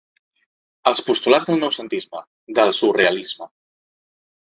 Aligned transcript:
Els 0.91 1.01
postulats 1.09 1.51
del 1.51 1.63
noucentisme, 1.65 2.25
del 2.61 2.77
surrealisme. 2.83 3.53